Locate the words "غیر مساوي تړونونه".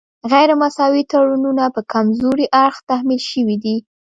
0.31-1.63